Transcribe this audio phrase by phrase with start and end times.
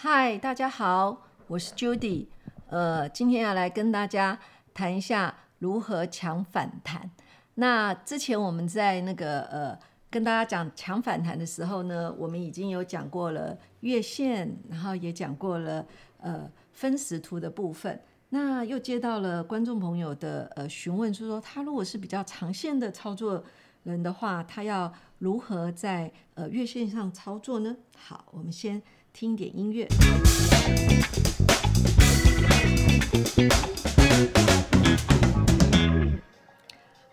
[0.00, 2.28] 嗨，大家好，我是 Judy。
[2.68, 4.38] 呃，今天要来跟大家
[4.72, 7.10] 谈一下如何抢反弹。
[7.54, 9.76] 那之前我们在那个呃
[10.08, 15.84] 跟大家讲抢反弹的时候呢，我们已经有讲过了月线，然后也讲过了
[16.20, 18.00] 呃分时图的部分。
[18.28, 23.42] 那又接到了观众朋友的呃询问，就是说他如果是比较长线的操作
[23.82, 27.76] 人的话，他要如何在呃月线上操作呢？
[27.96, 28.80] 好，我们先。
[29.18, 29.84] 听点音乐。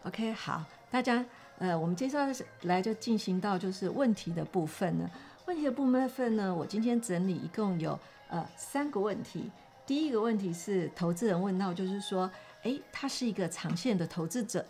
[0.03, 1.25] OK，好，大家，
[1.57, 5.09] 呃，我们接下来就进行到就是问题的部分呢。
[5.47, 7.99] 问题的部分呢，我今天整理一共有
[8.30, 9.49] 呃三个问题。
[9.88, 12.30] 第一个问题是投资人问到，就是说，
[12.61, 14.63] 诶，他是一个长线的投资者，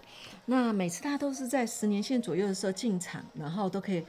[0.46, 4.06] 那每次他都是在十年线左右的时候进场，然后都可以。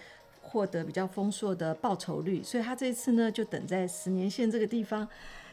[0.56, 5.06] 获得比较丰硕的报酬率，所以他这次呢就等在十年线这个地方，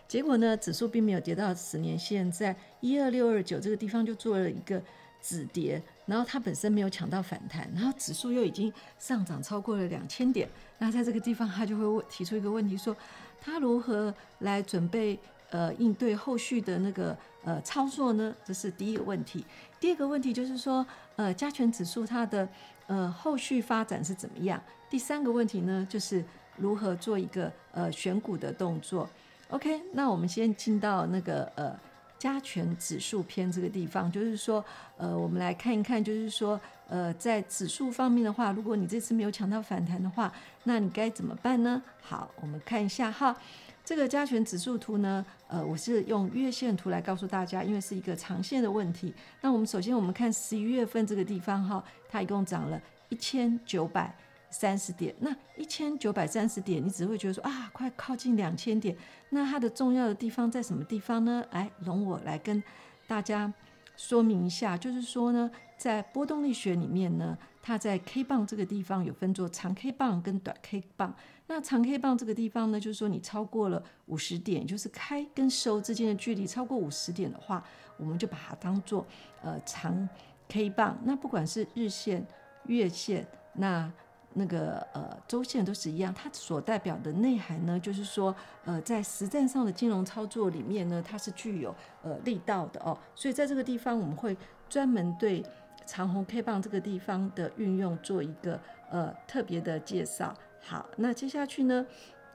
[0.08, 4.82] 结果呢指数并没有跌到十年线，在一二六二九这个地方就做了一个
[5.22, 12.96] 止跌，然后它本身没有抢到反弹，然后指数又已经上涨超过了两千点，那在这个地方他就会提出一个问题说，
[13.42, 18.34] 他如何来准备呃应对后续的那个呃操作呢？
[18.46, 19.46] 这是第一个问题。
[19.82, 20.86] 第二个问题就是说，
[21.18, 22.48] 呃加权指数它的
[22.88, 24.62] 呃后续发展是怎么样？
[24.94, 26.24] 第三个问题呢，就是
[26.56, 29.10] 如何做一个呃选股的动作。
[29.50, 31.76] OK，那我们先进到那个呃
[32.20, 34.64] 加权指数篇这个地方，就是说
[34.96, 40.32] 呃我们来看一看，就是说呃在指数方面的话，如果你这次没有抢到反弹的话，
[40.66, 41.82] 那你该怎么办呢？
[42.00, 43.36] 好，我们看一下哈，
[43.84, 49.12] 这个加权指数图呢，呃我是用月线图来告诉大家，因为是一个长线的问题。
[49.42, 54.16] 那我们首先我们看十一月份这个地方哈，它一共涨了一千九百。
[54.54, 58.96] 三十点，那一千九百三十点，你只会觉得说啊，快靠近两千点。
[59.32, 61.44] 那它的重要的地方在什么地方呢？
[61.50, 62.62] 哎，容我来跟
[63.08, 63.52] 大家
[63.98, 71.16] 说明一下，就是说呢，在波动力学里面呢，它在 K 棒这个地方有分作长 K 棒跟短 K 棒。
[71.48, 77.64] 那长 K 棒这个地方呢，就是说你超过了五十点，就是开跟收之间的距离超过五十点的话，
[77.98, 79.04] 我们就把它当做
[79.42, 80.08] 呃长
[80.48, 80.98] K 棒。
[81.04, 82.26] 那不管是日线、
[82.68, 83.92] 月线，那
[84.34, 88.36] 那个呃周线都是一样，它所代表的内涵呢，就是说
[88.66, 94.36] 呃在实战上的金融操作里面呢，它是具有呃力道的哦，所以在这个地方我们会
[94.70, 95.44] 专门对
[95.86, 100.36] 长虹 K 棒这个地方的运用做一个呃特别的介绍。
[100.62, 101.86] 好，那接下去呢，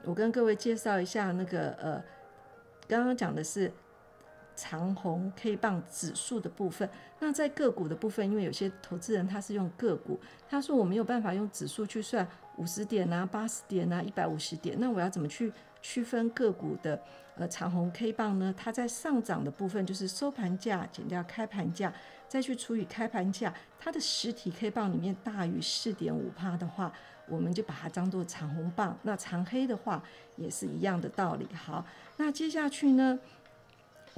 [0.03, 2.03] 我跟各位介绍一下那个呃
[2.87, 3.71] 刚刚讲的是。
[4.59, 6.89] 长红 K 棒指数的部分，
[7.19, 12.27] 那在个股的部分，因为有些投资人他是用个股，他说我没有办法用指数去算
[12.57, 17.01] 五十点啊、八十点啊、一百五十点，那我要怎么去区分个股的
[17.37, 18.53] 呃长红 K 棒呢？
[18.57, 21.93] 它在上涨的部分就是收盘价减掉开盘价，
[22.27, 26.91] 再去除以开盘价，它的实体 K 棒里面大于四点五趴的话，
[27.29, 28.97] 我们就把它当做长红棒。
[29.03, 30.03] 那长黑的话
[30.35, 31.47] 也是一样的道理。
[31.55, 31.85] 好，
[32.17, 33.17] 那接下去呢？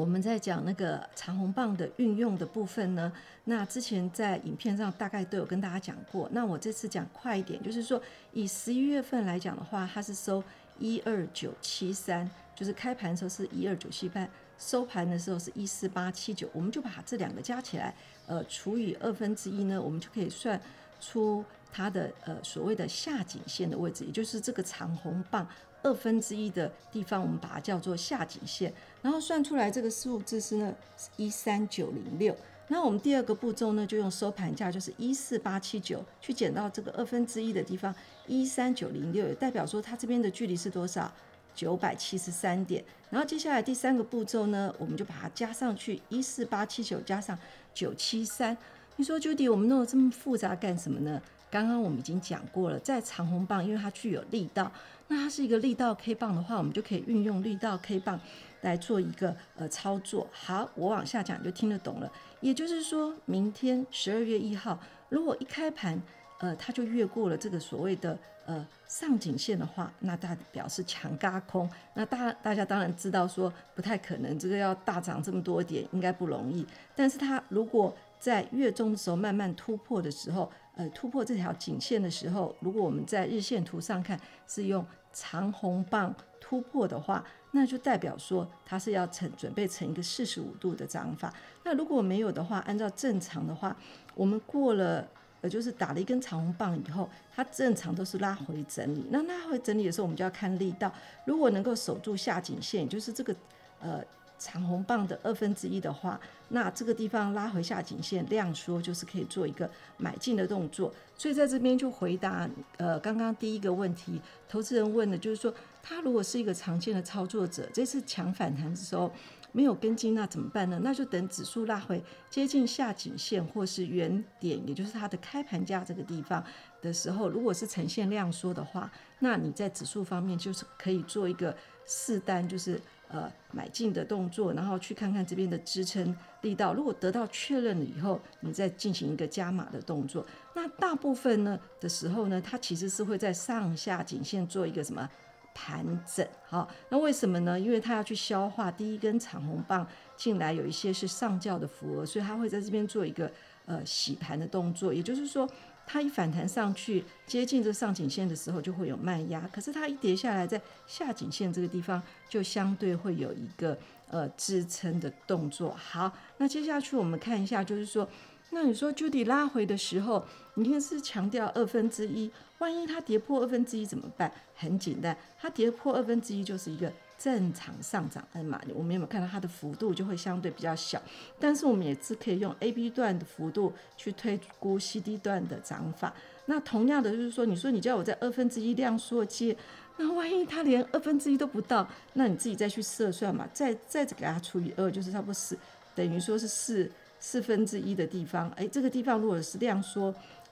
[0.02, 3.14] 我们在讲那个长红棒的运用的部分呢，
[3.44, 6.28] 那之前在影片上大概都有跟大家讲过。
[6.32, 8.02] 那我这次讲快一点，就是说
[8.34, 10.44] 以十一月份来讲的话，它是收
[10.80, 17.94] 一二九七三，就是开盘的时候是一二九七半，收盘的时候是一四八七九，我们就把这两个加起来，
[18.26, 20.60] 呃，除以二分之一呢，我们就可以算
[21.00, 25.48] 出它的呃所谓的下颈线的位置，也就是这个长红棒。
[25.84, 30.74] 二分之一的地方，我们把它叫做下颈线，然后算出来这个数字是呢
[31.18, 32.36] 一三九零六。
[32.68, 37.94] 那我们第二个步骤呢，就用收盘价就是一四八七九去减到这个二分之一的地方
[38.28, 41.12] 一三九零六，也代表说它这边的距离是多少？
[41.54, 42.82] 九百七十三点。
[43.10, 47.38] 然后接下来第三个步骤呢，我们就把它加上去一四八七九加上
[47.74, 48.58] 九七三。
[48.98, 51.22] 你说 Judy，我们弄得这么复杂干什么呢？
[51.50, 54.72] 刚刚我们已经讲过了，在长虹棒，因为它具有力道，
[55.08, 58.20] 那它是一个力道 K 棒的话，我们就可以运用力道 K 棒
[58.62, 60.28] 来做一个呃操作。
[60.32, 62.12] 好，我往下讲就听得懂了。
[62.40, 64.80] 也就是说，明天十二月一号，
[65.10, 66.02] 如果一开盘，
[66.40, 71.70] 呃，它就越过了这个所谓的呃上颈线的话，那代表是强嘎空。
[71.96, 76.66] 那大大家当然知道说不太可能，这个要大涨这么多点应该不容易。
[76.96, 91.34] 但是它如果在月中的时候慢慢突破的时候，呃，突破这条颈线的时候，如果我们在日线图上看是用长红棒突破的话，那就代表说它是要成准备成一个四十五度的涨法。
[91.64, 93.76] 那如果没有的话，按照正常的话，
[94.14, 95.08] 我们过了
[95.42, 99.04] 呃，就是打了一根长红棒以后，它正常都是拉回整理。
[99.10, 100.94] 那拉回整理的时候，我们就要看力道。
[101.26, 103.36] 如果能够守住下颈线，就是这个
[103.80, 104.00] 呃
[104.44, 110.92] 长红棒的二分之一的话，那这个地方拉回下颈线量缩，就是可以做一个买进的动作。
[111.16, 115.54] 所以在这边就回答呃刚刚第一个问题，投资人问的就是说，
[115.84, 119.12] 他如果是一个常见的操作者，这次强反弹的时候。
[119.54, 120.80] 没有跟进，那怎么办呢？
[120.82, 126.42] 那就等指数拉回接近下颈线或是原点，也就是它的开盘价这个地方
[126.82, 128.90] 的时候，如果是呈现量缩的话，
[129.20, 131.54] 那你在指数方面就是可以做一个
[131.86, 132.80] 试单，就是
[133.12, 136.74] 呃买进的动作，然后去看看这边的支撑力道。
[136.74, 140.26] 如果得到确认了以后，你再进行一个加码的动作。
[140.56, 145.10] 那大部分呢的时候呢，它其实是会在上下颈线做一个什么？
[145.54, 147.60] 盘整，好，那为什么呢？
[147.60, 149.86] 因为它要去消化第一根长红棒
[150.16, 153.30] 进来，有一些是上轿的浮额，所以它会在这边做一个
[153.66, 154.94] 呃洗盘的动作。
[154.94, 155.46] 也就是说，
[155.92, 163.78] 它一反弹上去接近这上颈线的时候，就会有慢压；可是它一跌下来，在下颈线这个地方，就相对会有一个
[164.10, 165.76] 呃支撑的动作。
[165.78, 168.08] 好，那接下去我们看一下，就是说。
[168.54, 170.26] 那你说 Judy 拉回的时候，
[170.56, 174.32] 你看是强调二分之一，万一它跌破二分之一怎么办？
[174.56, 178.60] 很简单，它跌破二分之一就是一个正常上涨 N 嘛。
[178.76, 181.02] 我们有没有看到它的幅度就会相对比较小？
[181.40, 186.14] 但是我们也是可以用 AB 段的幅度去推估 CD 段的涨法。
[186.48, 189.56] 那同样的就是说，你说你叫我在二分之一量缩接，
[189.98, 195.58] 那万一它连二分之一都不到，那你自己再去测算嘛，再再给它除以二，就是差不多四，
[195.96, 196.92] 等于说是四。
[197.24, 200.12] 四分之一的地方，哎，这个地方如果是量缩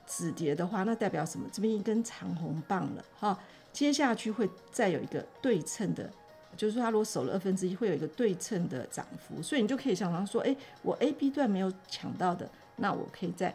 [0.10, 1.48] 止跌的话，那代表什么？
[1.54, 3.40] 这边一根长红棒了，哈，
[3.72, 6.10] 接下去会再有一个对称的，
[6.58, 13.54] 就是说它如果守了二分之一，会有一个对称的涨幅，所以你就可以想象说，哎，我 A、B 段没有抢到的，那我可以在。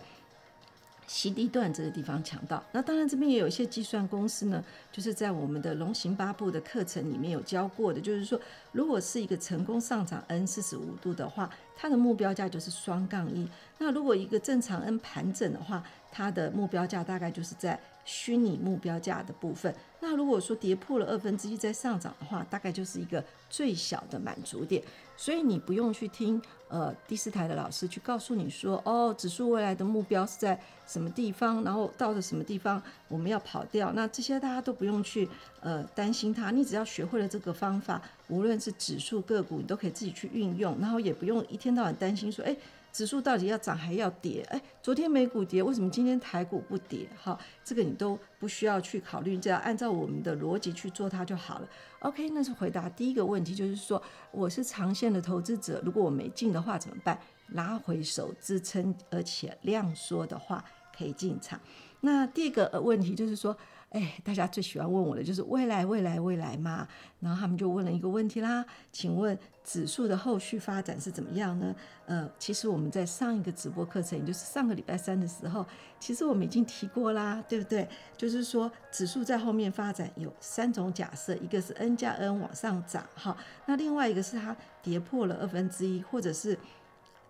[1.07, 8.41] C D 段这个地方抢到，那当然这边也有一些计算公式呢，就是在我们的龙行八步的课程里面有教过的，就是说
[8.73, 13.47] 如果是一个成功上涨 N 四十五度的话，它的目标价就是双杠一；
[13.79, 19.75] 那如果一个正常 N 盘整的话，它的目标价大概就是在虚拟目标价的部分。
[20.01, 24.83] 那如果说跌破了二分之一再上涨的话，大概就是一个最小的满足点。
[25.17, 33.93] 所以你不用去听呃第四台的老师去告诉你说，哦，指数未来的目标是在什么地方，然后到了什么地方我们要跑掉。
[33.93, 35.29] 那这些大家都不用去
[35.61, 42.55] 呃担心它，你只要学会了这个方法，无论是指数个股，你都可以自己去运用，然后也不用一天到晚担心说，哎。
[42.95, 44.47] 指数到底要涨还要跌？
[44.51, 47.09] 哎，昨天美股跌，为什么今天台股不跌？
[47.21, 51.69] 哈，这个你都不需要去考虑，只要按照我们的逻辑去做它就好了。
[51.99, 54.01] OK，那是回答第一个问题，就是说
[54.31, 57.19] 我是长线的投资者，如果我没进的话怎么办？
[57.49, 60.65] 拉回手支撑，而且量缩的话
[60.97, 61.61] 可以进场。
[62.01, 63.57] 那第二个问题就是说。
[63.95, 66.87] 哎，大家最喜欢问我的就是未来，未来，未来嘛。
[67.21, 71.73] 然后他们就问了一个问题啦，请问指数的后续发展是怎么样呢？
[72.07, 75.65] 呃，其实我们在上一个直播课程，也就是上个礼拜三的时候，
[76.01, 77.89] 其实我们已经提过啦，对不对？
[78.17, 86.59] 就是说指数在后面发展有三种假设，一个是 N 加 N 往上涨，哈，那另外一个是它跌破了二分之一，或者是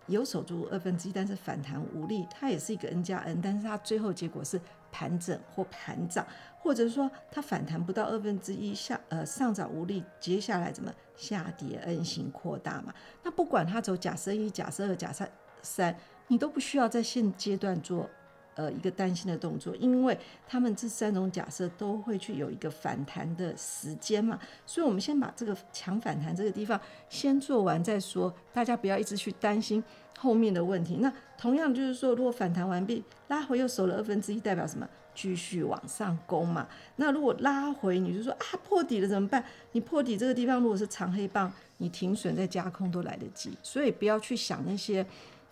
[0.07, 4.59] 有守住二分之一，但是反弹无力，它也是一个 N 加 N，但是它最后结果是
[4.95, 6.25] 盘整或盘涨。
[6.57, 12.91] 或者说它反弹不到二分之一下，呃，上涨无力，接下来怎么下跌？N 型扩大嘛？
[13.21, 15.27] 那不管它走假设一、假设二、假设
[15.61, 15.95] 三，
[16.27, 18.09] 你都不需要在现阶段做
[18.55, 20.17] 呃一个担心的动作，因为
[20.47, 24.39] 他们这三种假设都会去有一个反弹的时间嘛。
[24.65, 29.83] 所以，我们先把这个强反弹这个地方先做完再说，大家不要一直去担心
[30.17, 30.97] 后面的问题。
[30.97, 34.87] 那同样就是说，如果反弹完毕，拉回又守了二分之一，代表什么？
[35.13, 36.67] 继续往上攻嘛，
[36.97, 39.41] 那如果拉回，你就说啊破底了怎么办？
[39.71, 45.05] 你破底这个地方如果是长黑棒，你停损再加空都来得及，所以不要去想那些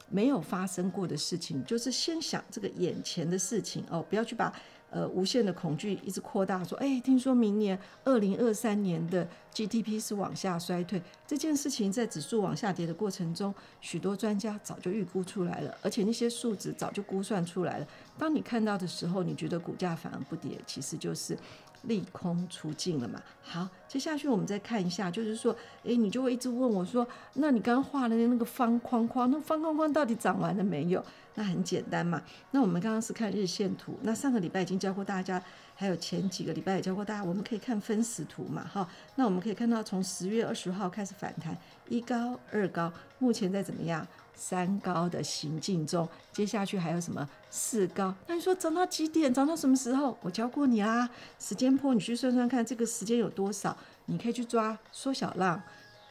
[0.09, 4.53] 没有发生过的事情，就是先想这个眼前的事情哦，不要去把。
[4.93, 17.87] 呃，无限的恐惧一直扩大，说，哎，听说明年二零二三年的 GDP 是往下衰退，这件事情在指数往下跌的过程中，许多专家早就预估出来了，而且那些数值早就估算出来了。
[18.17, 21.37] 当你看到的时候，你觉得股价反而不跌，其实就是。
[21.85, 23.21] 利空出尽了嘛？
[23.41, 31.03] 好，接下去我们再看一下，就是说，诶，你就会一直问我说，那你刚刚画的那个方框框，那方框框到底涨完了没有？
[31.35, 32.21] 那很简单嘛。
[32.51, 35.41] 那我们刚刚是看日线图，那上个礼拜已经教过大家，
[35.75, 38.87] 还有前几个礼拜也教过大家，我们可以看分时图嘛，哈。
[39.15, 41.57] 那我们可以看到，从十月二十号开始反弹，
[41.89, 44.07] 一高二高，目前在怎么样？
[44.35, 46.09] 三高的行进中。
[46.31, 48.13] 接下去还有什么四高？
[48.25, 49.31] 那你说涨到几点？
[49.31, 50.17] 涨到什么时候？
[50.21, 51.07] 我教过你啊，
[51.39, 53.77] 时间波，你去算算看，这个时间有多少？
[54.07, 55.61] 你可以去抓缩小浪、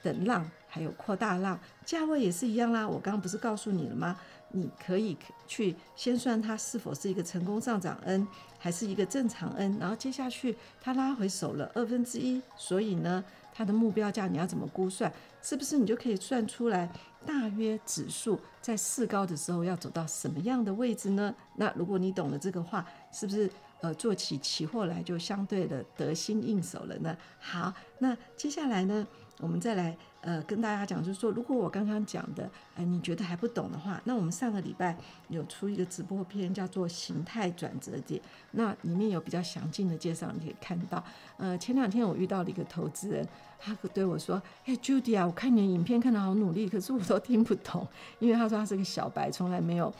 [0.04, 1.58] 等浪，还有扩大浪。
[1.84, 2.86] 价位也是一样啦。
[2.86, 4.16] 我刚刚不是告诉你了吗？
[4.52, 5.16] 你可以
[5.46, 8.26] 去先算它是否是一个成功上涨 N，
[8.58, 15.12] 还是一个正常 N，然后接下去它拉回手了二分之一，所以呢，它的目标价你要怎么估算？
[15.42, 16.88] 是不是你就可以算出来
[17.26, 21.34] 大约指数在四高的时候要走到什么样的位置呢？
[21.56, 27.16] 那如果你懂了这个话，是不是呃做起期货来就相对的得心应手了呢？
[27.40, 29.04] 好，那接下来呢，
[29.38, 29.96] 我们再来。
[30.24, 34.96] 呃，跟大家讲，就是说，如果我刚刚讲的，呃，你觉得还不懂的话，那我们上个礼拜
[35.26, 38.20] 有出一个直播片，叫做《形态转折点》，
[38.52, 41.02] 那里面有比较详尽的介绍，你可以看到。
[41.38, 43.26] 呃，前两天我遇到了一个投资人，
[43.58, 47.84] 他对我说：“哎，Judy 啊，我看你的影片看得好努力，可是我都听不懂，
[48.20, 49.92] 因为他说他是个小白，从来没有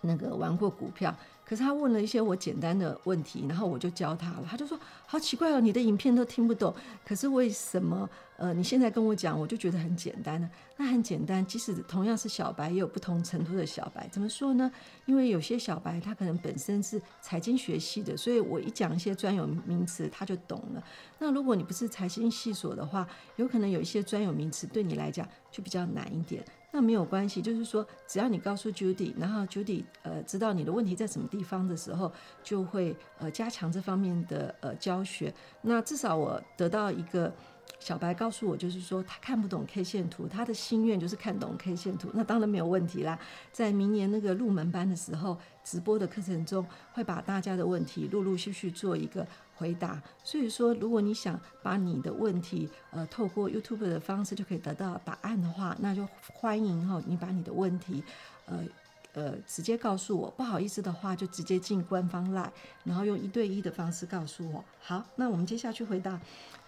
[0.00, 1.14] 那个玩过股票。”
[1.50, 4.44] 可是他问了一些我简单的问题，然后我就教他了。
[4.48, 6.72] 他就说：“好奇怪哦，你的影片都听不懂，
[7.04, 8.08] 可是为什么？
[8.36, 10.48] 呃，你现在跟我讲，我就觉得很简单呢？
[10.76, 14.06] 那很简单，即使同样是小白，也有不同程度的小白。
[14.12, 14.70] 怎么说呢？
[15.06, 20.84] 因为有些小白他可能本身是财经学系的，所以我一讲一些专有名词，他就懂了。
[21.18, 32.12] 那如果你不是财经系所的话，有可能有一些专有名词对你来讲就比较难一点。”那没有关系，就是说，只要你告诉 Judy，然后 Judy 呃知道你的问题在什么地方的时候，
[32.44, 35.34] 就会呃加强这方面的呃教学。
[35.62, 37.32] 那至少我得到一个
[37.80, 42.08] 小白告诉我，就是说他看不懂 K 线图，他的心愿就是看懂 K 线图。
[42.14, 43.18] 那当然没有问题啦，
[43.50, 49.26] 在明年那个入门班的时候，直播的课程中会把大家的问题陆陆续续做一个。
[49.60, 58.02] 回答，所以说，如果你想把你的问题，呃，透过 YouTube 的方式就可以得到答案的话，那就欢迎哈，你把你的问题，
[58.46, 58.64] 呃
[59.12, 60.30] 呃，直接告诉我。
[60.30, 62.48] 不好意思的话，就直接进官方 LINE，
[62.84, 64.64] 然后用一对一的方式告诉我。
[64.80, 66.18] 好，那我们接下去回答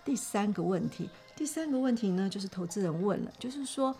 [0.04, 1.08] 第三个问题。
[1.34, 3.96] 第三个问题呢，就是投资人问了，就是说，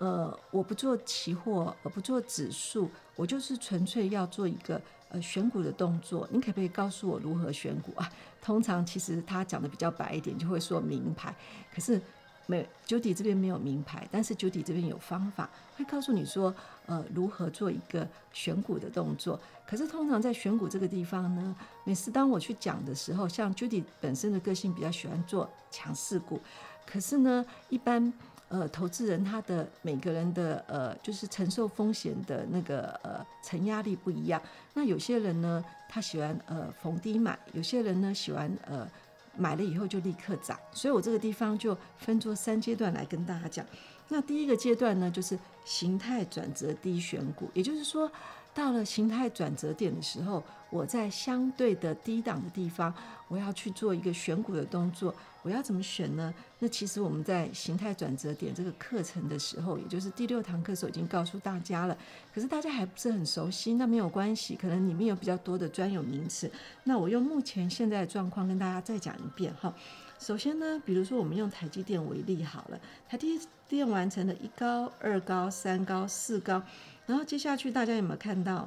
[0.00, 4.78] 呃，我不做期货，我不做指数，我就是纯粹要做一个。
[5.14, 8.10] 呃，选股的动作，你可不可以告诉我如何选股 啊？
[8.42, 11.32] 通常其实他讲的比较白一点，就会说明牌。
[11.72, 12.02] 可是
[12.46, 16.52] 没 Judy 这边没有明牌，但是 Judy 这边有方法，会告诉你说，
[16.86, 19.40] 呃，如何做一个选股的动作。
[19.64, 21.54] 可是通常在选股这个地方呢，
[21.84, 26.40] 每次当我去讲的时候，像 Judy 本身的个性比较喜欢做强势股，
[26.84, 28.12] 可是呢，一般。
[28.54, 34.40] 呃，投资人他的每个人的呃，就是承受风险的那个呃承压力不一样。
[34.74, 38.88] 那有些人呢，他喜欢呃逢低买；有些人呢，喜欢呃
[39.36, 40.56] 买了以后就立刻涨。
[40.70, 43.66] 所以我这个地方就分作三阶段来跟大家讲。
[44.08, 48.08] 那第一个阶段呢，就是形态转折低选股，也就是说，
[48.54, 52.94] 到了形态转折点的时候，我在相对的低档的地方，
[53.26, 55.12] 我要去做一个选股的动作。
[55.44, 56.32] 我要怎么选呢？
[56.58, 61.94] 那其实我们在形态转折点这个课程的时候，也就是第六堂课时候已经告诉大家了。
[62.34, 66.50] 可是大家还不是很熟悉，那没有关系，可能里面有比较多的专有名词。
[66.84, 69.74] 那我用目前现在的状况跟大家再讲一遍哈。
[70.18, 76.62] 首先呢，比如说我们用台积电为例好了，台积电完成了一高、二高、三高、四高，
[77.04, 78.66] 然后接下去大家有没有看到？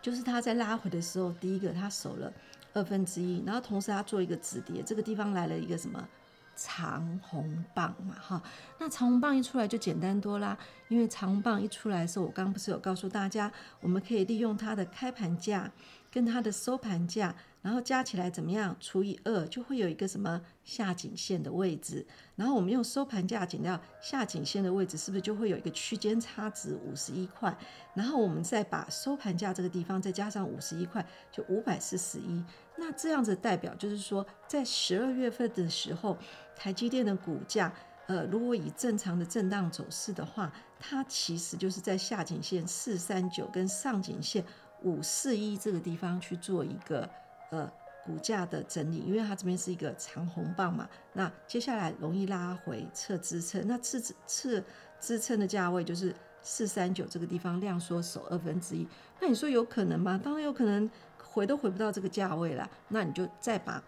[0.00, 2.32] 就是它在拉回的时候，第一个它守了。
[2.74, 6.08] 二分之一，然后同时它做一个止跌，这个地方来了一个什么
[6.56, 8.42] 长红棒嘛，哈，
[8.78, 10.56] 那长红棒一出来就简单多啦，
[10.88, 15.70] 因为长红棒一出来的时候，我刚刚不是有告诉大家，我们可以利用它的开盘价
[16.10, 17.34] 跟它的收盘价。
[17.62, 18.74] 然后加起来怎么样？
[18.80, 22.04] 除以二就会有一个什么下颈线的位置。
[22.34, 27.56] 然后我们用收盘价减掉下颈线的位置，是不是就会有一个区间差值五十一块？
[27.94, 32.44] 然后我们再把收盘价这个地方再加上五十一块，就五百四十一。
[32.76, 36.16] 那这样子代表就是说，在十二月份的时候，
[36.56, 37.72] 台积电的股价，
[38.06, 44.44] 呃，如果以正常的震荡走势的话，它其实就是在下颈线四三九跟上颈线
[44.82, 47.08] 五四一这个地方去做一个。
[47.50, 47.70] 呃，
[48.02, 54.64] 股价的整理，因为它这边是一个长红棒嘛，那接下来容易拉回测支撑，那次次
[54.98, 58.88] 支撑的价位就是四三九这个地方量缩守二分之一，
[59.20, 60.18] 那你说有可能吗？
[60.24, 60.88] 当然有可能，
[61.32, 63.82] 回都回不到这个价位了，那你就再把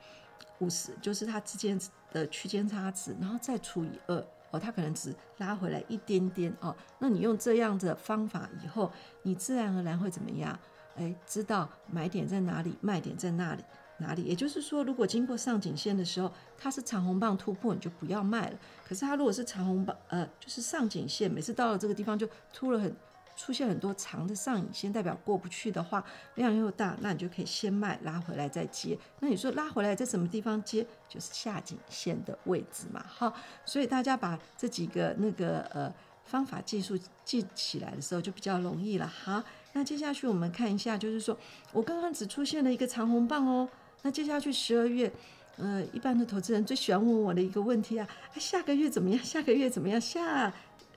[0.61, 1.79] 五十，就是它之间
[2.11, 4.17] 的区间差值，然后再除以二，
[4.51, 8.91] 哦，它可能只拉回来一点点哦，那你用这样的方法以后，
[9.23, 10.59] 你自然而然会怎么样？
[10.97, 13.63] 哎，知道买点在哪里，卖点在哪里。
[13.99, 14.25] 哪里？
[14.25, 18.59] 也就是说，如果经过上颈线的时候，它是长红棒突破，你就不要卖了。
[18.85, 22.93] 可是它如果是长红棒，呃，就是上颈线，每次到了这个地方就突了很。
[23.37, 26.05] 出现很多长的上影线，代表过不去的话，
[26.37, 28.99] 量又大，那你就可以先卖，拉回来再接。
[29.21, 30.87] 那你说拉回来在什么地方接？
[31.09, 33.33] 就是下颈线的位置嘛，好，
[33.65, 35.93] 所以大家把这几个那个呃
[36.25, 39.07] 方法技术记起来的时候，就比较容易了。
[39.07, 41.37] 好，那接下去我们看一下，就是说
[41.73, 43.69] 我刚刚只出现了一个长红棒哦，
[44.03, 45.13] 那接下去十二月，
[45.57, 49.25] 呃，一般的投资人最喜欢问我的一个问题啊，下个月怎么样？
[49.25, 50.01] 下个月怎么样？
[50.01, 50.53] 下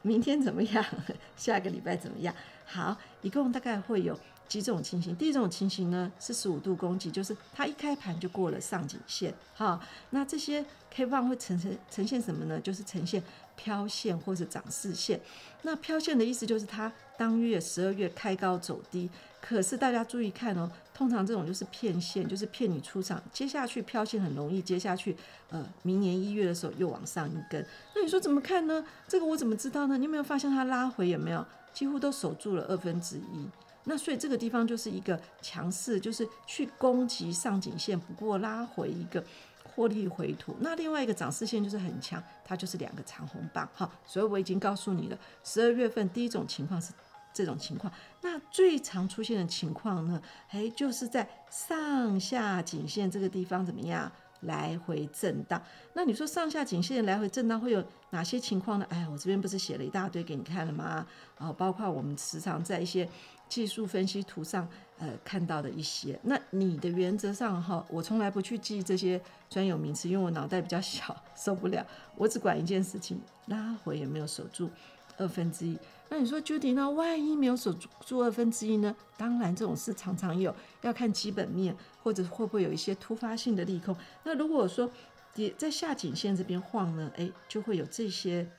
[0.08, 0.84] 明天怎么样？
[1.36, 2.34] 下个礼拜怎么样？
[2.66, 5.16] 好，一共大概会有几种情形。
[5.16, 9.34] 第一种情形呢是十五度攻击，就是它一开盘就过了上颈线。
[9.56, 9.80] 哈，
[10.12, 12.60] 那这些 K 棒会呈现呈现什么呢？
[12.60, 13.22] 就是呈现
[13.56, 15.20] 飘线或者涨势线。
[15.63, 19.10] 那飘线的意思就是它当月十二月开高走低，
[19.42, 20.70] 可是大家注意看哦。
[20.94, 25.16] 通常这种就是骗线，就是骗你出场，接下去飘线很容易，接下去
[25.50, 27.63] 呃，明年一月的时候又往上一根。
[27.96, 28.84] 那你说怎么看呢？
[29.08, 29.96] 这个我怎么知道呢？
[29.98, 31.46] 你有没有发现它拉回有没有？
[31.72, 33.48] 几乎都守住了二分之一。
[33.88, 39.24] 那所以这个地方就是一个强势，就是去攻击上颈线，不过拉回一个
[39.63, 40.56] 获利回吐。
[40.60, 43.67] 那另外一个涨势线就是很强，它就是两个长红棒。
[43.74, 46.94] 哈，所以我已经告诉你了，十二月份第一种情况是。
[47.34, 50.20] 这种情况，那最常出现的情况呢？
[50.53, 55.62] 诶，就是在上下颈线这个地方怎么样来回震荡？
[55.94, 58.86] 那你说上下颈线来回震荡会有哪些情况呢？
[58.89, 61.06] 哎，我这边不是写了一大堆给你看了吗？
[61.38, 63.08] 啊，包括我们时常在一些
[63.50, 64.67] 技术分析图上
[65.00, 66.20] 呃看到的一些。
[66.24, 71.86] 那你的原则上哈，我从来不去记这些专有名词，因为我脑袋比较小，受不了。
[72.15, 74.70] 我只管一件事情，拉回有没有守住
[75.18, 75.78] 二分之一。
[76.10, 77.74] 那你说，Judy，那万一没有守
[78.06, 78.96] 住二分之一呢？
[79.18, 83.94] 当然，这种事常常有，要看基本面，或者会不会有一些突发性的利空。
[84.24, 84.90] 那如果说
[85.34, 88.50] 跌在下颈线这边晃呢，哎，就会有这些，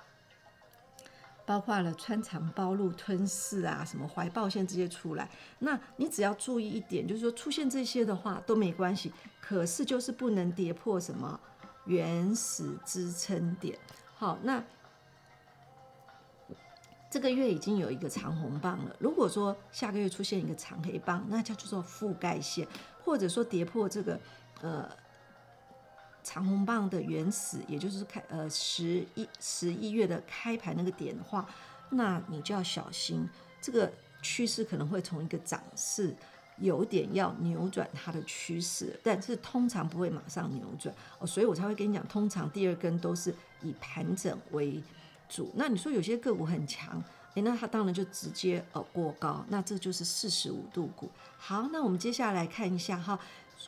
[1.47, 5.31] 包括了穿肠暴露、吞噬啊，什么怀抱线这些出来。
[5.61, 9.11] 那你只要注意一点，就是说出现这些的话都没关系，
[9.41, 11.41] 可是就是不能跌破什么
[11.87, 13.79] 原始支撑点。
[14.15, 14.63] 好，那。
[17.11, 18.95] 这个月已经有一个长红棒了。
[18.99, 22.69] 如果说下个月出现一个长黑棒，那叫做覆盖线，
[23.03, 24.21] 或者说跌破这个
[24.61, 24.87] 呃
[26.23, 31.49] 长红棒的原始，也就是开呃十一十一月的开盘那个点的话，
[31.89, 33.27] 那你就要小心，
[33.63, 36.15] 这个趋势可能会从一个涨势
[36.59, 44.83] 有点要扭转它的趋势，但是通常不会马上扭转哦，所以我才会跟你讲，通常第二根都是以盘整为。
[45.55, 47.03] 那你说有些个股很强，
[47.35, 51.11] 诶，那它当然就直接呃过高，那这就是四十五度股。
[51.37, 53.19] 好，那我们接下来看一下哈，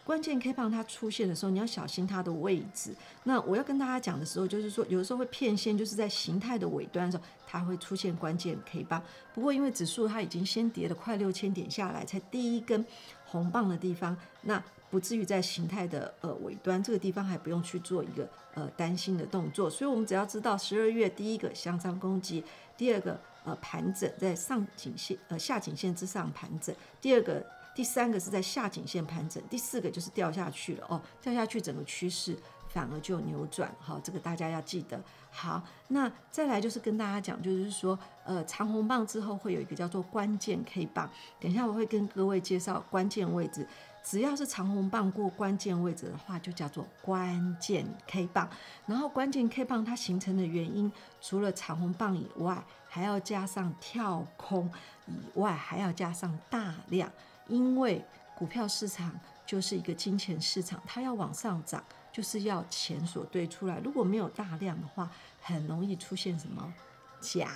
[0.03, 2.95] 关键 K 棒它出现的时候，你要小心它的位置。
[3.25, 9.03] 那我要跟大家讲的时候，就是说有的时候会骗线，就是在形态的尾端的时候，它会出现关键 K 棒。
[9.35, 12.85] 不过因为指数它已经先跌了快六千点下来，才第一根
[13.27, 14.63] 红棒的地方，那。
[14.91, 22.45] 不至于在形态的呃尾端这个地方还不用去做一个呃担心的动作，所以我们只要知道十二月第一个向上攻击，
[22.77, 32.37] 第二个呃盘整在上颈线呃下颈线之上盘整，第二个第三个是在下颈线盘整，第四个就是掉下去了哦，掉下去整个趋势
[32.69, 35.01] 反而就扭转，好，这个大家要记得。
[35.33, 43.65] 好，那再来就是跟大家讲，就是说呃长红棒之后会有一个叫做关键 K 棒，等一下我会跟各位介绍关键位置。
[44.03, 48.49] 只要是长红棒过关键位置的话，就叫做关键 K 棒。
[48.87, 54.71] 然后关键 K 棒它形成的原因，除了长红棒以外，还要加上跳空
[55.07, 57.11] 以外，还要加上大量。
[57.47, 59.13] 因为股票市场
[59.45, 63.79] 就是一个金钱市场，它要往上涨，就是要钱所堆出来。
[63.85, 65.11] 如果没有大量的话，
[65.43, 66.73] 很容易出现什么
[67.21, 67.51] 假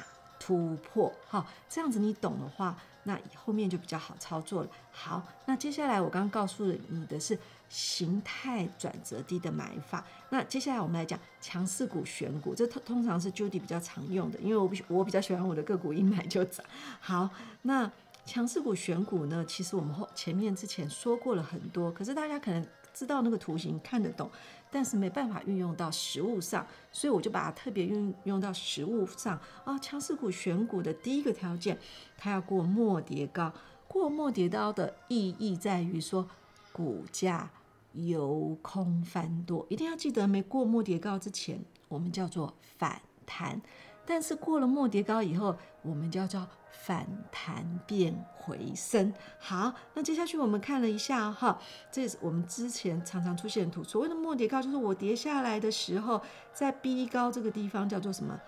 [0.44, 1.10] 突破。
[1.26, 2.76] 好，这样子你懂的话。
[3.06, 4.68] 那后面就比较好操作了。
[4.90, 10.02] 好，那接下来我刚刚告诉了你的是形态转折低的买法。
[10.30, 16.64] 那接下来我们来讲强势股选股，这通通常是 Judy 比较常用的，因为我比我比较喜欢我的个股一买就涨。
[16.98, 17.28] 好，
[17.60, 17.92] 那
[18.24, 24.30] 强势股选股呢，其实我们后前面之前说过了很多，可是大家可能知道那个图形看得懂。
[24.70, 29.78] 但是没办法运用到实物上，所以我就把它特别运用到实物上啊。
[29.78, 31.78] 强势股选股的第一个条件，
[32.16, 33.52] 它要过末跌高。
[33.86, 36.28] 过末跌高的意义在于说，
[36.72, 37.48] 股价
[37.92, 43.60] 由空翻多，一定要记得，没过末跌高之前，我们叫做反弹。
[44.06, 49.12] 但是过了末跌高以后，我们就要叫反弹变回升。
[49.38, 51.58] 好，那接下去我们看了一下哈，
[51.90, 53.82] 这是我们之前常常出现的图。
[53.82, 56.20] 所谓的末跌高，就是我跌下来的时候，
[56.52, 58.38] 在 B 高这个地方叫做什么？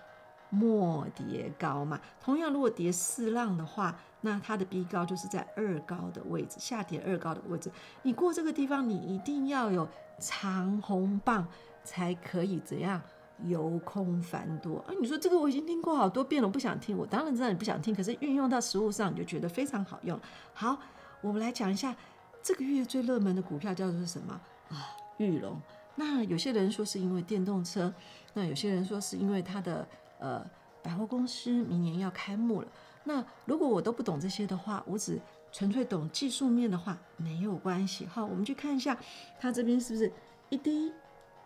[0.49, 1.99] 末跌高嘛。
[2.21, 7.69] 同样，如果跌四浪的话，那它的 B 高就是在二高的位置，下跌二高的位置。
[8.03, 9.87] 你过这个地方，你一定要有
[10.19, 11.45] 长红棒
[11.83, 13.01] 才可以怎样？
[13.45, 14.93] 由空繁多啊！
[14.99, 16.97] 你说这个我已经听过好多遍了，我不想听。
[16.97, 20.19] 我当然知道你不想听，可是运用到实务上，你就觉得非常好用。
[20.53, 20.77] 好，
[21.21, 21.95] 我们来讲一下
[22.41, 24.89] 这个月最热门的股票叫做什么啊？
[25.17, 25.61] 裕隆。
[25.95, 27.93] 那有些人说是因为电动车，
[28.33, 29.87] 那有些人说是因为它的
[30.19, 30.43] 呃
[30.81, 32.67] 百货公司明年要开幕了。
[33.03, 35.21] 那如果我都不懂这些的话，我只
[35.51, 38.05] 纯粹懂技术面的话，没有关系。
[38.07, 38.97] 好，我们去看一下
[39.39, 40.11] 它这边是不是
[40.49, 40.91] 一滴、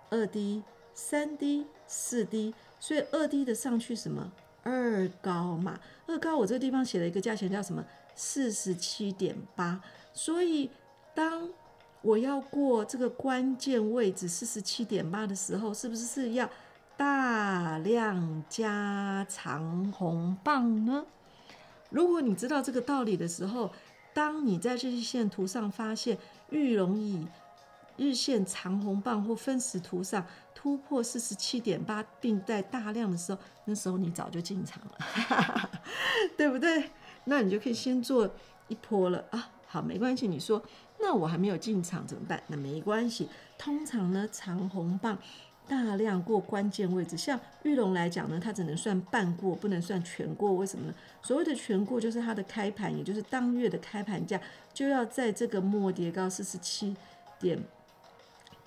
[0.10, 0.64] 二滴。
[0.94, 4.32] 三滴四低，所以二低的上去什么
[4.64, 5.78] 二高嘛？
[6.08, 7.84] 二高我这个地方写了一个价钱叫什么
[8.16, 9.82] 四十七点八，
[10.14, 10.70] 所以
[11.14, 11.50] 当
[12.02, 16.50] 我要过这个关键位置四十七点八的时候，是不是是要
[16.96, 21.06] 大量加长红棒呢？
[21.90, 23.70] 如果你知道这个道理的时候，
[24.14, 26.18] 当你在日线图上发现
[26.52, 27.28] 玉龙以。
[27.98, 30.26] 日线长红棒或分时图上
[30.62, 35.72] 突破四十七点八，并在大量的时候，那时候你早就进场了，
[36.38, 36.92] 对不对？
[37.24, 38.30] 那你就可以先做
[38.68, 39.50] 一波了啊。
[39.66, 40.28] 好，没关系。
[40.28, 40.62] 你说
[41.00, 42.44] 那我还没有进场怎么办？
[42.46, 43.28] 那没关系。
[43.58, 45.18] 通常呢，长红棒
[45.68, 50.54] 大量过关键位置，像玉龙来讲呢，它只能算半过，不能算全过。
[50.54, 50.94] 为什么呢？
[51.24, 54.40] 所谓的全过就是它的开盘，也就是当月的开盘价
[54.72, 56.96] 就要在这个末跌高四十七
[57.40, 57.58] 点。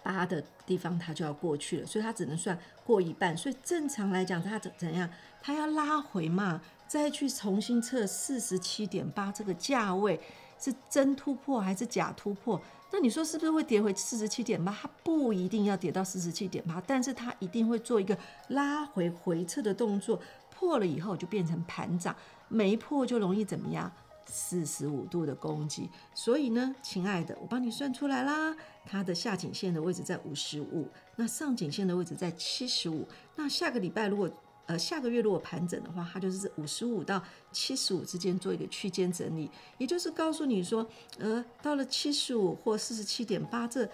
[0.04, 3.36] 八的地方它就要过去了，所以它只能算过一半。
[3.36, 5.10] 所以正常来讲，它怎怎样？
[5.42, 10.20] 它要拉回嘛，再去重新测四十七点八这个价位
[10.58, 12.60] 是真突破还是假突破？
[12.92, 14.72] 那你说是不是会跌回四十七点八？
[14.80, 18.16] 它不一定要跌到四十七点八，但是它一定会做一个
[18.48, 22.14] 拉回回撤的动作，破了以后就变成盘涨，
[22.48, 23.90] 没破就容易怎么样？
[24.26, 28.54] 四十五度的攻击，所以呢，亲爱的，我帮你算出来啦。
[28.86, 33.06] 它的下颈线的位置在五十五，那上颈线的位置在七十五。
[33.36, 34.30] 那下个礼拜如果
[34.66, 40.86] 呃下个月如果盘整的话，它就是五十五到七十五之间做一个区间整理，也就是告诉你说，
[41.18, 43.88] 呃，到了七十五或四十七点八这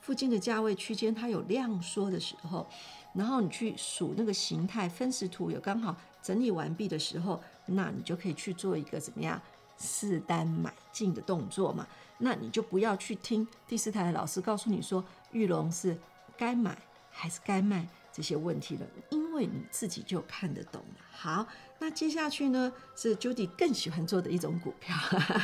[0.00, 2.66] 附近的价位区间，它有量缩的时候，
[3.14, 9.40] 然后你去数那个形态分时图有刚好整理完毕的时候，那你就可以去做一个怎么样？
[9.76, 11.86] 四单买进的动作嘛，
[12.18, 15.98] 那你就不要去听第四台的老师告诉你说裕隆是
[16.36, 16.76] 该买
[17.10, 20.82] 还是该卖这些问题了，因为你自己就看得懂。
[21.10, 21.46] 好，
[21.78, 24.94] 那接下去呢是 Judy 更喜欢做的一种股票，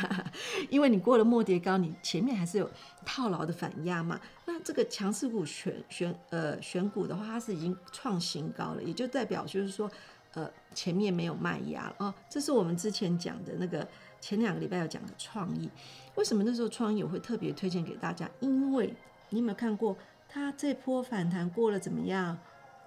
[0.69, 2.69] 因为你过了末跌高，你前面还是有
[3.03, 4.19] 套牢的反压嘛。
[4.45, 9.89] 那这个强势股选选呃选股的话，它是已经创新高了，也就代表就是说
[10.33, 12.13] 呃前面没有卖压哦。
[12.29, 13.87] 这是我们之前讲的那个。
[14.21, 15.69] 前两个礼拜要讲的创意，
[16.15, 18.29] 为什么那时候创意我会特别推荐给大家？
[18.41, 18.93] 因为
[19.29, 22.37] 你有没有看过它这波反弹过了怎么样？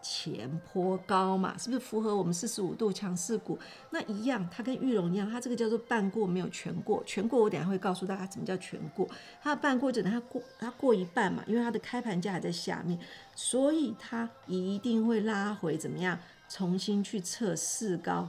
[0.03, 3.59] 前波高嘛，是不是符合我们四十五度强势股？
[3.89, 7.03] 那一样，它跟玉龙一样，它这个叫做半过，没有全过。
[7.07, 9.09] 全过我等下会告诉大家怎么叫全过。
[9.41, 12.99] 它的半过就等它过，它过一半嘛，因为它的开盘价还在下面，
[13.35, 16.19] 所以它一定会拉回怎么样？
[16.53, 18.29] 重新去测试高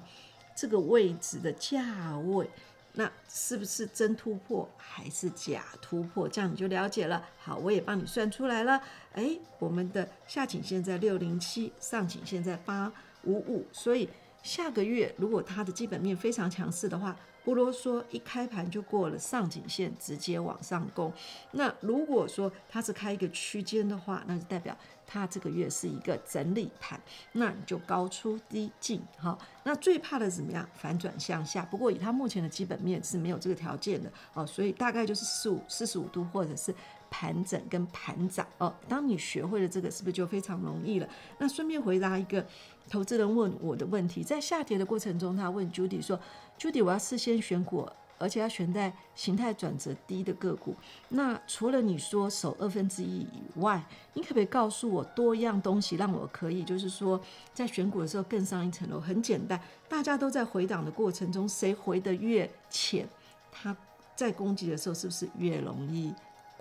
[0.55, 2.49] 这个位置的价位。
[2.93, 6.29] 那是不是真突破还是假突破？
[6.29, 7.27] 这样你就了解了。
[7.39, 8.79] 好，我也帮你算出来了。
[9.13, 14.07] 诶，我们的下颈线在六零七，上颈线在八五五，所以
[14.43, 21.11] 下个月如果它的基本面非常强势的话，不啰嗦，一开盘就过了上颈线，直接往上攻。
[21.51, 24.75] 那如果说它是开一个区间的话，那就代表。
[25.05, 26.99] 它这个月是一个整理盘，
[27.33, 30.67] 那你就高出低进，哈，那最怕的怎么样？
[30.73, 31.63] 反转向下。
[31.65, 36.73] 不过以它目前的基本面是没有这个条件的哦，所以大概就是四五四十五度或者是
[37.13, 38.73] 盘整跟盘涨哦。
[38.89, 41.07] 当你学会了这个，是不是就非常容易了？
[41.37, 42.43] 那顺便回答一个
[42.89, 46.19] 投资人问我的问题，在下跌的过程中，他问 Judy 说
[46.57, 47.87] ：“Judy，我要事先选股。”
[48.19, 50.73] 而且要选在形态转折低的个股。
[51.09, 57.19] 那除了你说守二分之一以外，你可不可以告诉我多一样东西，让我可以就是说
[57.53, 58.97] 在选股的时候更上一层楼？
[58.97, 63.05] 很简单，大家都在回档的过程中，谁回得越浅，
[63.51, 63.75] 他
[64.15, 66.13] 在攻击的时候是不是越容易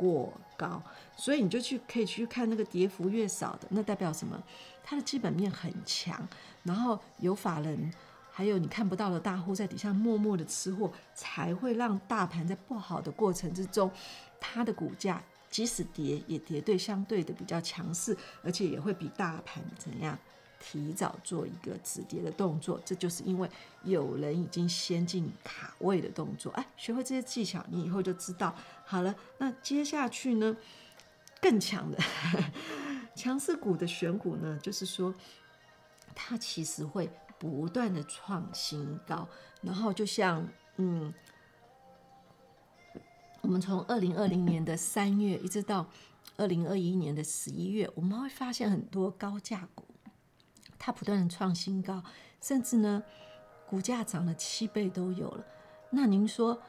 [0.02, 0.82] 过高？
[1.16, 4.42] 所以你就去可以去看那个跌幅越少的，那代表什么？
[4.82, 6.28] 它的基本面很强，
[6.64, 7.92] 然后有法人，
[8.32, 13.88] 还有你看不到的大户在底下默默的吃货，才会让大盘在不好的过程之中，
[14.40, 20.18] 它的股价即使跌也跌对相对的比较强势，而且也会比大盘怎样
[20.62, 22.80] 提早做一个止跌的动作。
[22.84, 23.50] 这就是因为
[23.82, 26.52] 有人已经先进卡位的动作。
[26.52, 28.54] 哎，学会这些技巧，你以后就知道。
[28.86, 30.56] 好了，那接下去呢，
[31.40, 31.98] 更强的
[33.16, 35.12] 强势股的选股呢，就是说
[36.14, 37.10] 它其实会。
[37.38, 39.28] 不断的创新高，
[39.62, 41.12] 然后就像嗯，
[43.40, 45.84] 我们从二零二零年的三月一直到
[46.36, 49.84] 二零二一年的十一月，我们会发现很多高价股，
[50.84, 52.02] 它不断的创新高，
[52.40, 53.00] 甚至呢，
[53.68, 55.44] 股价涨了七倍都有了。
[55.90, 56.60] 那您说？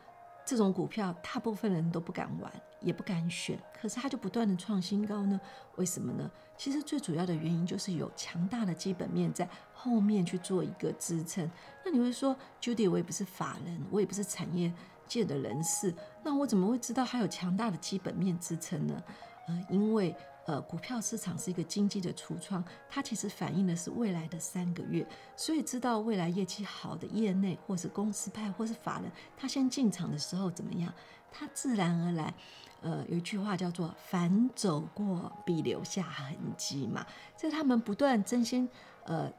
[0.46, 5.40] 这种股票，大部分人都不敢玩，也不敢选，可是它就不断的创新高呢？
[5.78, 6.30] 为什么呢？
[6.58, 11.50] 其实最主要的原因就是有强大的基本面在后面去做一个支撑。
[11.86, 14.70] 那你会说，Judy，我也不是法人，我也不是产业
[15.08, 19.02] 界的人士，那我怎么会知道它有强大的基本面支撑呢？
[19.48, 20.14] 呃，因为。
[20.46, 30.94] 呃，股票市场是一个经济的橱窗，它其实反映的是未来的三个月，所以知道未来业绩好的业内或是公司派或是法人，他先进场的时候怎么样？
[31.32, 32.34] 他自然而然，
[32.82, 38.68] 呃，有一句话叫做“凡走过必留下痕迹”嘛，在他们不断争先
[39.06, 39.32] 呃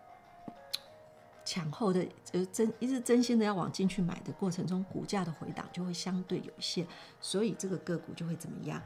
[1.45, 6.87] 抢后的呃争一直争先的要往进去买的过程中，股价的回档就会相对有限，
[7.21, 8.81] 所以这个个股就会怎么样？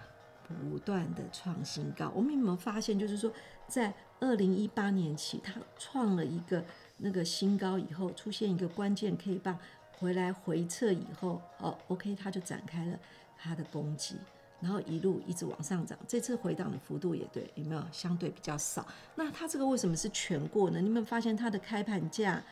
[0.48, 3.30] 不断的创新高，我们有没有发现，就是说，
[3.66, 6.64] 在二零一八年起，它创了一个
[6.96, 9.58] 那个新高以后，出现一个关键 K 棒
[9.98, 12.98] 回来回撤以后，哦，OK，它就展开了
[13.36, 14.16] 它的攻击，
[14.60, 15.98] 然后一路一直往上涨。
[16.08, 18.86] 这次回档的幅度也对，有没有相对比较少？
[19.14, 20.80] 那它这个为什么是全过呢？
[20.80, 22.42] 你们发现它的开盘价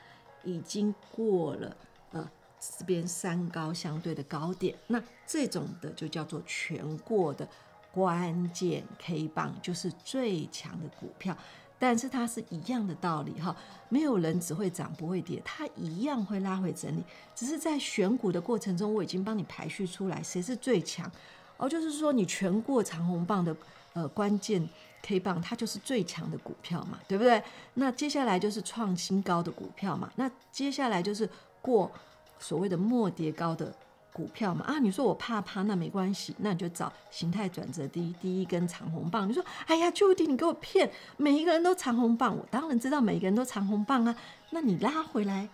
[0.45, 1.77] 已经过了
[2.13, 2.31] 呃
[2.61, 7.49] 这边三高相对的高点，那这种的就叫做全过的。
[7.97, 11.35] 关键 K 棒就是最强的股票，
[11.79, 13.57] 但是它是一样的道理哈，
[13.89, 17.03] 没有人只会涨不会跌，它一样会拉回整理。
[17.35, 21.11] 只是在选股的过程中，我已经帮你排序出来谁是最强，
[21.57, 23.57] 哦，就是说你全过长红棒的
[23.95, 24.69] 呃关键
[25.01, 27.43] K 棒，它就是最强的股票嘛，对不对？
[27.73, 31.27] 那接下来就是创新高的股票嘛，那接下来就是
[31.63, 31.91] 过
[32.39, 33.75] 所谓的末跌高的。
[34.17, 39.29] 股票嘛啊，你说我怕怕，那没关系，那你就找形态转折第一第一根长红棒。
[39.29, 44.17] 你说，哎呀，Judy，你给我骗，每一个人都长红棒，我当然知道每一个人都长红棒啊。
[44.53, 45.47] 那你拉回来，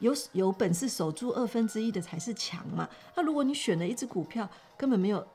[0.00, 2.86] 有有本事守住二分之一的才是强嘛。
[3.14, 5.26] 那如果你选了一只股票根本没有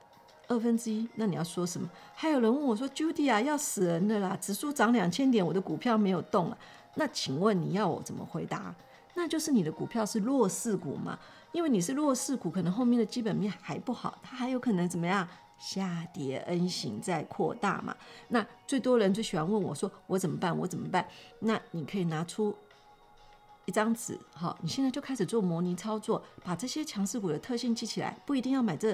[0.47, 1.89] 二分之一，那你要说什么？
[2.13, 6.57] 还有人问我说，Judy 啊，要死人的啦，指数涨两千点，我的股票没有动了。
[6.93, 8.75] 那请问你要我怎么回答？
[9.15, 11.17] 那就是你的股票是弱势股嘛。
[11.55, 15.25] 因为你是弱势股，可能后面的基本面还不好，它还有可能怎么样
[15.57, 17.95] 下跌 N 型再扩大嘛？
[18.27, 20.55] 那最多人最喜欢问我说：“我怎么办？
[20.57, 21.07] 我怎么办？”
[21.39, 22.53] 那你可以拿出
[23.63, 28.93] 一张纸，好，你现在就开始做模拟操作，把这些强势股的特性记起来，不一定要买这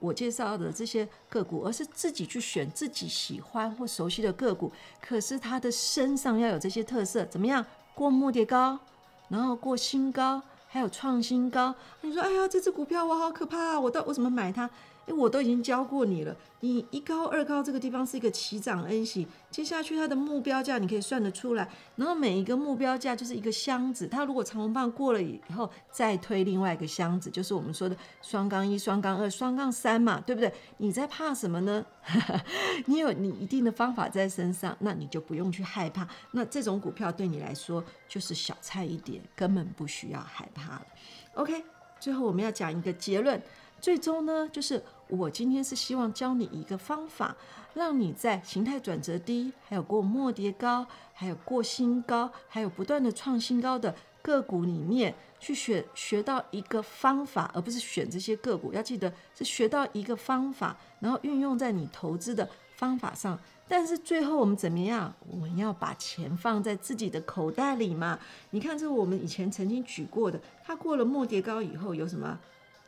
[0.00, 4.72] 我介绍的这些个股，而是自己去选自己喜欢或熟悉的个股。
[5.00, 7.64] 可是它的身上要有这些特色，怎么样？
[7.94, 8.80] 过末跌高，
[9.28, 10.42] 然后过新高。
[10.72, 13.78] 还有创新高，你说哎呀，这只股票我好可怕！
[13.80, 14.70] 我到我怎么买它？
[15.12, 16.36] 我都已经教过你了。
[16.62, 21.66] 你一高二高这个地方是一个起涨 N 型，接下去它的目标价你可以算得出来。
[21.96, 30.52] 然后每一个目标价就是一个箱子，它如果长红棒过了以后，再推另外一个箱子，就是我们说的双杠一、双杠二、双杠三嘛，对不对？
[30.76, 31.84] 你在怕什么呢？
[32.84, 36.06] 你有你一定的方法在身上，那你就不用去害怕。
[36.32, 40.86] 那这种股票对你来说就是小菜一碟，根本不需要害怕了。
[41.34, 41.64] OK，
[41.98, 43.40] 最后我们要讲一个结论。
[43.80, 47.36] 最终呢，就是我今天是希望教你一个方法，
[47.74, 58.72] 让你在形态转折低，还有过末跌高，还有过新高，还有不断的创新高的个股里面去学学到一个方法，而不是选这些个股。
[58.72, 63.38] 要记得是学到一个方法，然后运用在你投资的方法上。
[63.68, 65.14] 但是最后我们怎么样？
[65.30, 68.18] 我们要把钱放在自己的口袋里嘛。
[68.50, 72.38] 你看，这是我们以前曾经举过的，它过了末跌高以后有什么？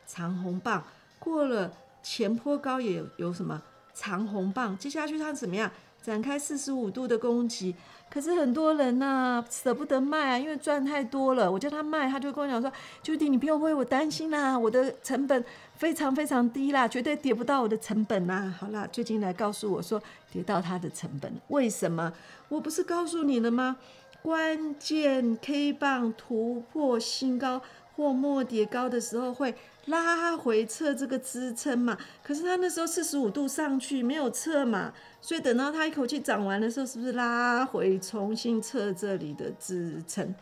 [0.05, 0.83] 长红棒
[1.17, 1.71] 过了
[2.03, 3.59] 前坡高也有有什么
[3.95, 5.71] 长红棒，接下去它怎么样？
[6.03, 7.73] 展开四十五度的攻击。
[8.09, 11.49] 可是很多人呐、舍不得卖啊，因为赚太多了。
[11.49, 15.43] 我叫他卖，他就跟我讲说：“Judy，你不用为我担心啦，我的成本
[15.77, 22.11] 非常非常低啦，绝对跌不到我的成本啦。”好啦，最近来告诉我说跌到他的成本，为什么？
[22.49, 23.77] 我不是告诉你了吗？
[24.21, 27.61] 关键 K 棒突破新高
[27.95, 29.53] 或末跌高的时候会
[29.85, 31.97] 拉回测这个支撑嘛？
[32.23, 34.93] 可是他那时候四十五度上去没有测嘛？
[35.21, 40.33] 所以等到他一口气涨完的时候，是不是拉回重新测这里的支撑？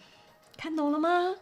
[0.57, 1.35] 看懂了吗？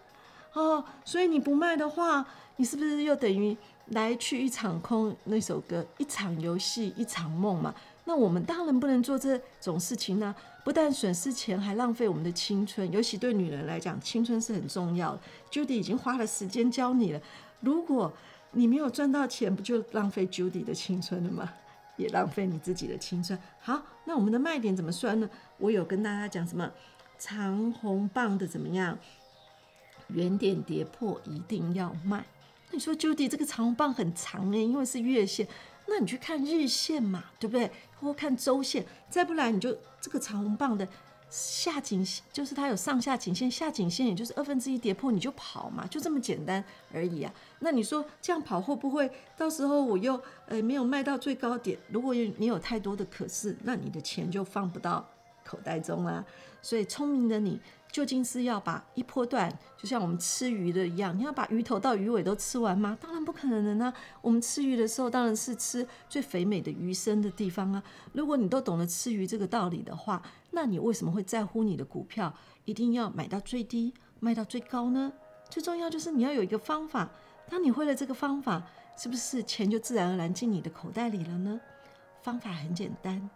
[0.54, 3.56] 哦，所以你不卖的话，你是不是又等于
[3.88, 5.16] 来去一场空？
[5.26, 7.76] 那首歌，一场游戏一场梦嘛？
[8.06, 12.92] 那我们当然不能做这种事情呢、不但损失钱，还浪费我们的青春。
[12.92, 15.22] 尤其对女人来讲，青春是很重要的。
[15.52, 17.22] Judy 已经花了时间教你了，
[17.62, 18.14] 如果
[18.52, 21.52] 你没有赚到钱，不就浪费 Judy 的青春了吗？
[21.98, 23.38] 也浪费你自己的青春。
[23.60, 25.30] 好，那我们的卖点怎么算呢？
[25.58, 26.72] 我有跟大家讲什么
[27.18, 28.98] 长红棒的怎么样？
[30.08, 32.26] 原点跌破一定要卖。
[32.72, 35.48] 你说 Judy 这个长红棒很长诶，因为是月线，
[35.90, 37.70] 那你去看日线嘛，对不对？
[38.00, 40.88] 或看周线，再不然你就这个长红棒的。
[41.32, 47.32] 下颈线就是它有上下颈线，下颈线也就是二分之一跌破你就跑嘛，就这么简单而已啊。
[47.60, 51.78] 那你说这样跑会不会到时候我又呃没有卖到最高点？
[51.90, 55.08] 如果你有太多的可是，那你的钱就放不到
[55.50, 56.24] 口袋中啊。
[56.62, 57.60] 所以聪明的你。
[57.92, 62.96] 究竟是要把一波段，就像我们吃鱼的一样，你要把鱼头到鱼尾都吃完吗？
[63.02, 63.92] 当然不可能的呢。
[64.22, 67.82] 我们吃鱼的时候，当然是吃最肥美的鱼身的地方啊。
[68.14, 72.32] 如果你都懂得吃鱼这个道理的话，那你为什么会在乎你的股票
[72.64, 75.12] 一定要买到最低，卖到最高呢？
[75.50, 77.10] 最重要就是你要有一个方法。
[77.50, 78.62] 当你会了这个方法，
[78.96, 81.60] 是不是钱就自然而然进你的口袋里了呢？
[82.22, 83.28] 方法很简单，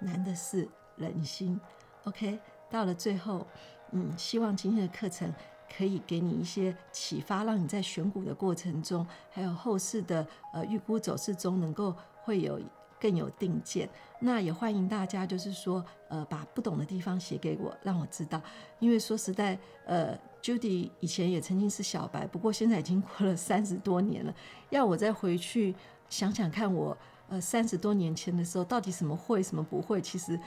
[0.00, 0.68] 难的是
[1.08, 1.60] 人心。
[2.04, 2.38] OK，
[2.70, 3.46] 到了最后。
[3.94, 5.30] 嗯，希望今天的课程
[5.76, 12.58] 可以给你一些启发，让你在选股的过程中，还有后市的呃预估走势中，能够会有
[12.98, 13.86] 更有定见。
[14.18, 18.40] 那也欢迎大家，就是说呃把不懂的地方写给我，让我知道。
[18.78, 24.34] 因为说实在，呃，Judy 以前也曾经是小白，不过现在已经过了三十多年了，
[24.70, 25.74] 要我再回去
[26.08, 26.96] 想想看我
[27.28, 30.40] 呃三十多年前的时候，到底什么会，什么不会，其实。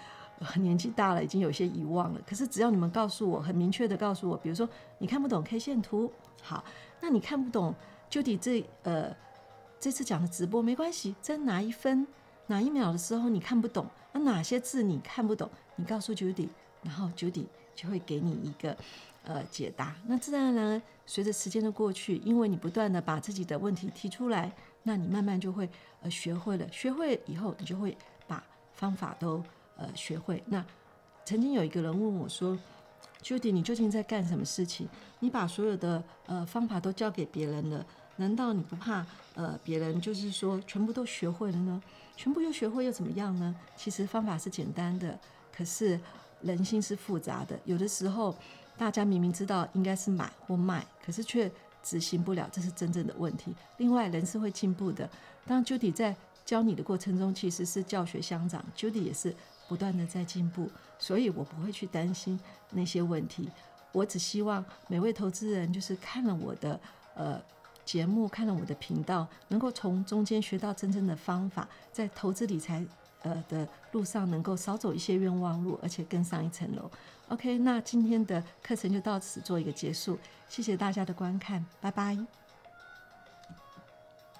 [0.58, 2.22] 年纪大了，已经有些遗忘了。
[2.28, 4.68] 可是只要你们告诉我，很明确的告诉我，比如说
[4.98, 6.64] 你看不懂 K 线图，好，
[7.02, 7.74] 那你看不懂
[8.10, 9.16] Judy 这呃
[9.80, 12.06] 这次讲的直播没关系，在哪一分
[12.48, 16.50] 哪一秒的时候你看不懂，那哪些字你看不懂，你告诉 Judy，
[16.84, 18.76] 然后 Judy 就会给你一个
[19.24, 19.96] 呃解答。
[20.06, 24.52] 那自然而然随着时间的过去，因为你不断的把自己的问题提出来，
[24.84, 25.70] 那你慢慢就会
[26.02, 28.44] 呃学会了，学会以后你就会把
[28.74, 29.42] 方法都。
[29.78, 30.44] 呃，学会。
[30.48, 30.64] 那
[31.26, 32.58] 曾经有一个人问我说
[33.22, 34.88] ：“Judy，你究竟在干什么事情？
[35.20, 37.86] 你把所有的呃方法都交给别人了，
[38.18, 41.82] 难道你不怕呃别人就是说全部都学会了呢？
[42.16, 43.56] 全部又学会又怎么样呢？
[43.76, 45.20] 其实方法是简单的，
[45.52, 46.00] 可是
[46.42, 47.60] 人心是复杂的。
[47.66, 48.36] 有的时候
[48.78, 53.54] 大家明明知道应该是买或卖，可是却执行不了，这是真正的问题。
[53.78, 55.10] 另外，人是会进步的。
[55.46, 59.36] 当 Judy 在教你的过程中，其实是教学相长，Judy 也是。
[59.68, 62.40] 不断的在进步，所以我不会去担心
[62.72, 63.50] 那些问题。
[63.92, 66.80] 我只希望每位投资人就是看了我的
[67.16, 67.42] 呃
[67.86, 72.86] 节目，看了我的频道，能够从中间学到真正的方法，在投资理财
[73.22, 76.90] 呃的路上能够少走一些冤枉路，而且更上一层楼。
[77.30, 82.45] OK，那今天的课程就到此做一个结束，谢谢大家的观看，拜拜。